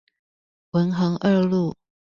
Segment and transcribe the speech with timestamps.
[0.71, 1.77] 文橫二路